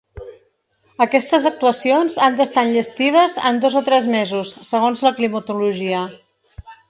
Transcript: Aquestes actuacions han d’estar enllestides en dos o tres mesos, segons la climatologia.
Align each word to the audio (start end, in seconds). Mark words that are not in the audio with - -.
Aquestes 1.05 1.43
actuacions 1.49 2.15
han 2.27 2.39
d’estar 2.39 2.63
enllestides 2.69 3.37
en 3.51 3.61
dos 3.67 3.77
o 3.83 3.85
tres 3.91 4.09
mesos, 4.15 4.55
segons 4.73 5.05
la 5.09 5.13
climatologia. 5.21 6.01